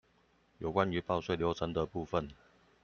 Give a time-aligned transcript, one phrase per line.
[0.57, 2.31] 有關於報稅流程的部分